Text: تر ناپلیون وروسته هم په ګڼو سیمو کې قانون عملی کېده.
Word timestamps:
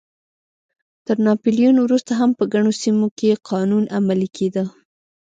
تر 1.05 1.15
ناپلیون 1.27 1.75
وروسته 1.81 2.11
هم 2.19 2.29
په 2.37 2.43
ګڼو 2.53 2.71
سیمو 2.81 3.07
کې 3.17 3.41
قانون 3.49 3.83
عملی 3.97 4.29
کېده. 4.37 4.63